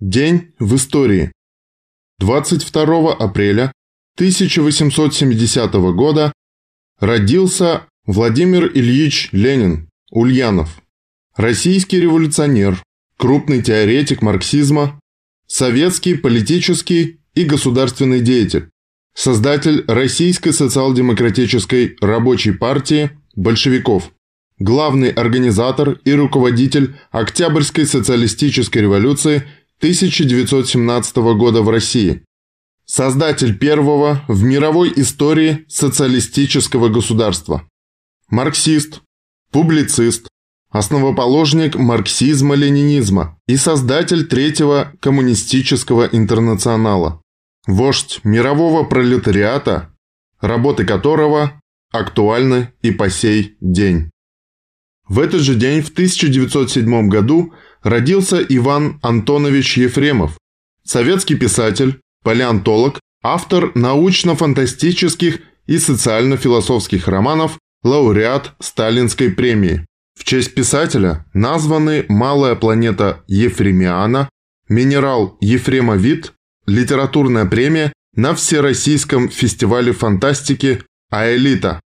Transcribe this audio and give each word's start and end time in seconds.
День 0.00 0.52
в 0.60 0.76
истории. 0.76 1.32
22 2.20 3.14
апреля 3.14 3.72
1870 4.14 5.72
года 5.96 6.32
родился 7.00 7.82
Владимир 8.06 8.70
Ильич 8.72 9.30
Ленин, 9.32 9.88
Ульянов. 10.12 10.80
Российский 11.34 11.98
революционер, 12.00 12.80
крупный 13.16 13.60
теоретик 13.60 14.22
марксизма, 14.22 15.00
советский 15.48 16.14
политический 16.14 17.18
и 17.34 17.42
государственный 17.42 18.20
деятель, 18.20 18.68
создатель 19.16 19.84
Российской 19.88 20.52
социал-демократической 20.52 21.96
рабочей 22.00 22.52
партии 22.52 23.10
большевиков, 23.34 24.12
главный 24.60 25.10
организатор 25.10 25.98
и 26.04 26.12
руководитель 26.12 26.94
Октябрьской 27.10 27.84
социалистической 27.84 28.82
революции 28.82 29.42
1917 29.78 31.16
года 31.16 31.62
в 31.62 31.70
России, 31.70 32.24
создатель 32.84 33.56
первого 33.56 34.24
в 34.26 34.42
мировой 34.42 34.92
истории 34.96 35.64
социалистического 35.68 36.88
государства, 36.88 37.62
марксист, 38.28 39.02
публицист, 39.52 40.26
основоположник 40.70 41.76
марксизма-ленинизма 41.76 43.38
и 43.46 43.56
создатель 43.56 44.26
Третьего 44.26 44.92
коммунистического 45.00 46.06
интернационала, 46.10 47.22
вождь 47.68 48.20
мирового 48.24 48.82
пролетариата, 48.82 49.94
работы 50.40 50.84
которого 50.84 51.60
актуальны 51.92 52.72
и 52.82 52.90
по 52.90 53.10
сей 53.10 53.56
день. 53.60 54.10
В 55.08 55.20
этот 55.20 55.40
же 55.40 55.54
день, 55.54 55.82
в 55.82 55.90
1907 55.90 57.08
году, 57.08 57.54
родился 57.82 58.42
Иван 58.42 58.98
Антонович 59.02 59.78
Ефремов, 59.78 60.38
советский 60.84 61.36
писатель, 61.36 62.00
палеонтолог, 62.24 63.00
автор 63.22 63.72
научно-фантастических 63.74 65.40
и 65.66 65.78
социально-философских 65.78 67.08
романов, 67.08 67.58
лауреат 67.82 68.54
Сталинской 68.60 69.30
премии. 69.30 69.86
В 70.18 70.24
честь 70.24 70.54
писателя 70.54 71.26
названы 71.32 72.04
малая 72.08 72.56
планета 72.56 73.22
Ефремиана, 73.28 74.28
минерал 74.68 75.36
Ефремовит, 75.40 76.32
литературная 76.66 77.46
премия 77.46 77.92
на 78.14 78.34
Всероссийском 78.34 79.28
фестивале 79.28 79.92
фантастики 79.92 80.82
«Аэлита». 81.10 81.80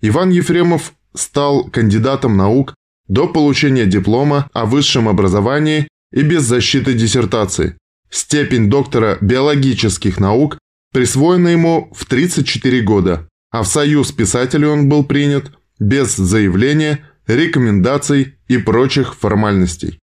Иван 0.00 0.30
Ефремов 0.30 0.92
стал 1.14 1.64
кандидатом 1.64 2.36
наук 2.36 2.74
до 3.08 3.28
получения 3.28 3.86
диплома 3.86 4.48
о 4.52 4.66
высшем 4.66 5.08
образовании 5.08 5.88
и 6.12 6.22
без 6.22 6.42
защиты 6.42 6.94
диссертации. 6.94 7.76
Степень 8.10 8.68
доктора 8.68 9.18
биологических 9.20 10.20
наук 10.20 10.58
присвоена 10.92 11.48
ему 11.48 11.90
в 11.94 12.04
34 12.04 12.82
года, 12.82 13.28
а 13.50 13.62
в 13.62 13.66
Союз 13.66 14.12
писателей 14.12 14.66
он 14.66 14.88
был 14.88 15.04
принят 15.04 15.52
без 15.78 16.14
заявления, 16.16 17.08
рекомендаций 17.26 18.36
и 18.48 18.58
прочих 18.58 19.14
формальностей. 19.14 19.98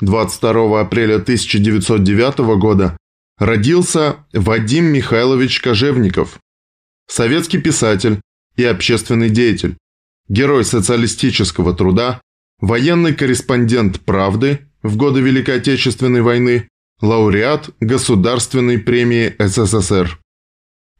22 0.00 0.80
апреля 0.80 1.16
1909 1.16 2.58
года 2.58 2.96
родился 3.38 4.16
Вадим 4.32 4.86
Михайлович 4.86 5.60
Кожевников, 5.60 6.38
советский 7.06 7.58
писатель 7.58 8.20
и 8.56 8.64
общественный 8.64 9.30
деятель, 9.30 9.76
герой 10.28 10.64
социалистического 10.64 11.74
труда, 11.74 12.20
военный 12.60 13.14
корреспондент 13.14 14.00
«Правды» 14.00 14.60
в 14.82 14.96
годы 14.96 15.20
Великой 15.20 15.56
Отечественной 15.56 16.22
войны, 16.22 16.68
лауреат 17.00 17.70
Государственной 17.80 18.78
премии 18.78 19.34
СССР. 19.38 20.18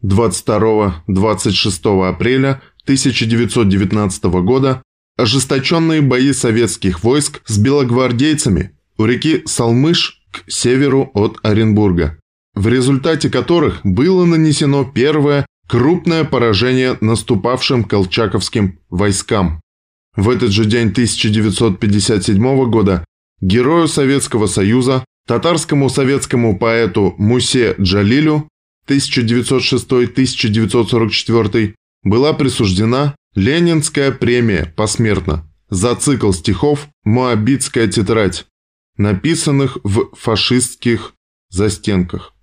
22-26 0.02 2.08
апреля 2.08 2.62
1919 2.84 4.24
года 4.24 4.82
ожесточенные 5.16 6.02
бои 6.02 6.32
советских 6.32 7.02
войск 7.02 7.40
с 7.46 7.58
белогвардейцами 7.58 8.72
у 8.98 9.06
реки 9.06 9.42
Салмыш 9.46 10.22
к 10.30 10.50
северу 10.50 11.10
от 11.14 11.38
Оренбурга, 11.42 12.18
в 12.54 12.68
результате 12.68 13.30
которых 13.30 13.80
было 13.84 14.24
нанесено 14.24 14.84
первое 14.84 15.46
Крупное 15.68 16.24
поражение 16.24 16.96
наступавшим 17.00 17.84
колчаковским 17.84 18.78
войскам. 18.88 19.60
В 20.14 20.30
этот 20.30 20.52
же 20.52 20.64
день 20.64 20.90
1957 20.90 22.70
года 22.70 23.04
герою 23.40 23.88
Советского 23.88 24.46
Союза, 24.46 25.04
татарскому 25.26 25.90
советскому 25.90 26.56
поэту 26.56 27.16
Мусе 27.18 27.74
Джалилю 27.80 28.48
1906-1944 28.88 31.74
была 32.04 32.32
присуждена 32.32 33.16
Ленинская 33.34 34.12
премия 34.12 34.72
посмертно 34.76 35.50
за 35.68 35.96
цикл 35.96 36.30
стихов 36.30 36.86
«Моабитская 37.02 37.88
тетрадь», 37.88 38.46
написанных 38.96 39.78
в 39.82 40.14
фашистских 40.14 41.14
застенках. 41.50 42.35